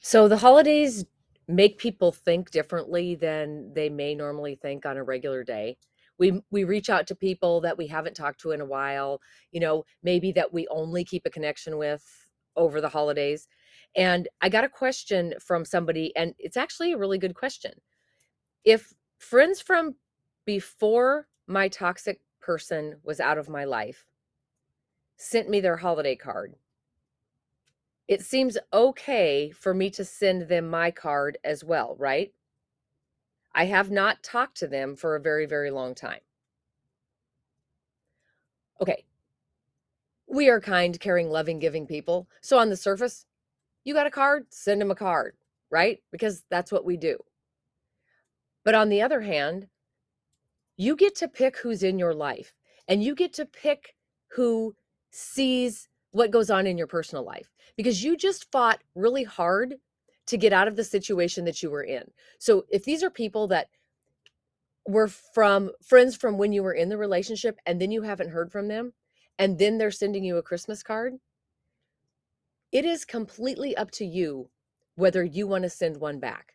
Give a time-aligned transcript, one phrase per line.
[0.00, 1.04] So the holidays
[1.46, 5.76] make people think differently than they may normally think on a regular day.
[6.18, 9.20] We we reach out to people that we haven't talked to in a while,
[9.52, 12.04] you know, maybe that we only keep a connection with
[12.56, 13.46] over the holidays.
[13.96, 17.72] And I got a question from somebody and it's actually a really good question.
[18.64, 19.96] If friends from
[20.46, 24.06] before my toxic person was out of my life
[25.16, 26.54] sent me their holiday card,
[28.10, 32.32] it seems okay for me to send them my card as well, right?
[33.54, 36.18] I have not talked to them for a very, very long time.
[38.80, 39.04] Okay.
[40.26, 42.28] We are kind, caring, loving, giving people.
[42.40, 43.26] So on the surface,
[43.84, 45.36] you got a card, send them a card,
[45.70, 46.02] right?
[46.10, 47.16] Because that's what we do.
[48.64, 49.68] But on the other hand,
[50.76, 52.54] you get to pick who's in your life
[52.88, 53.94] and you get to pick
[54.32, 54.74] who
[55.12, 59.76] sees what goes on in your personal life because you just fought really hard
[60.26, 62.04] to get out of the situation that you were in.
[62.38, 63.68] So if these are people that
[64.86, 68.50] were from friends from when you were in the relationship and then you haven't heard
[68.50, 68.92] from them
[69.38, 71.14] and then they're sending you a Christmas card,
[72.72, 74.50] it is completely up to you
[74.94, 76.54] whether you want to send one back.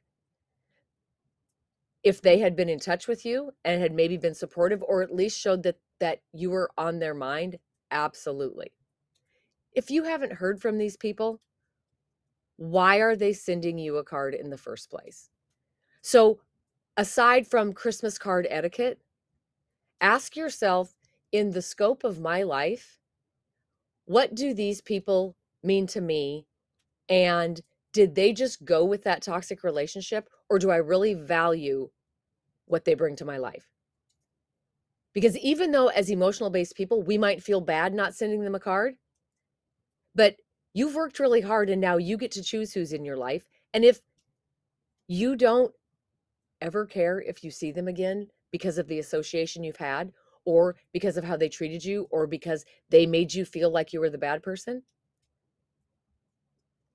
[2.03, 5.13] If they had been in touch with you and had maybe been supportive or at
[5.13, 7.57] least showed that that you were on their mind,
[7.89, 8.71] absolutely.
[9.75, 11.41] If you haven't heard from these people,
[12.55, 15.29] why are they sending you a card in the first place?
[16.01, 16.39] So,
[16.95, 19.01] aside from Christmas card etiquette,
[19.99, 20.95] ask yourself
[21.33, 22.99] in the scope of my life,
[24.05, 26.47] what do these people mean to me?
[27.09, 27.59] And
[27.91, 31.89] did they just go with that toxic relationship, or do I really value
[32.65, 33.67] what they bring to my life?
[35.13, 38.59] Because even though, as emotional based people, we might feel bad not sending them a
[38.59, 38.95] card,
[40.15, 40.37] but
[40.73, 43.47] you've worked really hard and now you get to choose who's in your life.
[43.73, 43.99] And if
[45.07, 45.73] you don't
[46.61, 50.11] ever care if you see them again because of the association you've had
[50.45, 53.99] or because of how they treated you or because they made you feel like you
[53.99, 54.81] were the bad person,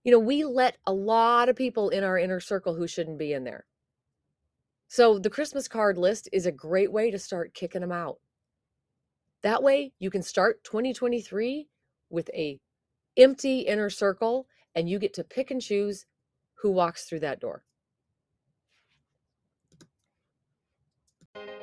[0.04, 3.32] you know, we let a lot of people in our inner circle who shouldn't be
[3.32, 3.66] in there.
[4.88, 8.18] So the Christmas card list is a great way to start kicking them out.
[9.42, 11.68] That way you can start 2023
[12.08, 12.58] with a
[13.20, 16.06] empty inner circle and you get to pick and choose
[16.62, 17.62] who walks through that door.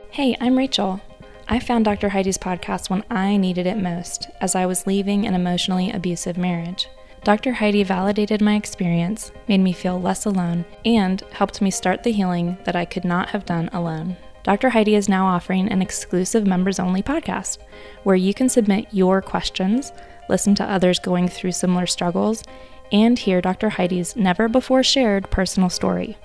[0.09, 1.01] Hey, I'm Rachel.
[1.47, 2.09] I found Dr.
[2.09, 6.87] Heidi's podcast when I needed it most, as I was leaving an emotionally abusive marriage.
[7.23, 7.53] Dr.
[7.53, 12.57] Heidi validated my experience, made me feel less alone, and helped me start the healing
[12.63, 14.17] that I could not have done alone.
[14.43, 14.69] Dr.
[14.69, 17.57] Heidi is now offering an exclusive members only podcast
[18.03, 19.91] where you can submit your questions
[20.29, 22.45] listen to others going through similar struggles,
[22.91, 23.69] and hear Dr.
[23.69, 26.17] Heidi's never before shared personal story.